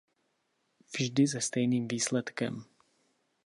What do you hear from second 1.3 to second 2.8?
stejným výsledkem.